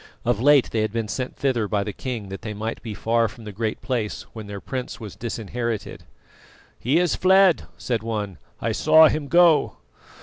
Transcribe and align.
Of 0.25 0.41
late 0.41 0.71
they 0.71 0.81
had 0.81 0.91
been 0.91 1.07
sent 1.07 1.35
thither 1.35 1.67
by 1.67 1.83
the 1.83 1.93
king 1.93 2.29
that 2.29 2.41
they 2.41 2.55
might 2.55 2.81
be 2.81 2.95
far 2.95 3.27
from 3.27 3.43
the 3.43 3.51
Great 3.51 3.83
Place 3.83 4.23
when 4.33 4.47
their 4.47 4.59
prince 4.59 4.99
was 4.99 5.15
disinherited. 5.15 6.05
"He 6.79 6.97
is 6.97 7.15
fled," 7.15 7.67
said 7.77 8.01
one; 8.01 8.39
"I 8.59 8.71
saw 8.71 9.09
him 9.09 9.27
go." 9.27 9.77